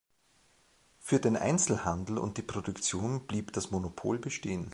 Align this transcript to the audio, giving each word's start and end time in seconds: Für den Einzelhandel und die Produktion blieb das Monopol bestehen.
Für 0.97 1.19
den 1.19 1.35
Einzelhandel 1.37 2.17
und 2.17 2.39
die 2.39 2.41
Produktion 2.41 3.27
blieb 3.27 3.53
das 3.53 3.69
Monopol 3.69 4.17
bestehen. 4.17 4.69